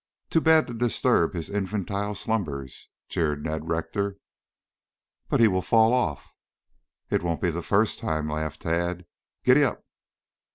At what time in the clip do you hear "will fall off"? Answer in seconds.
5.47-6.33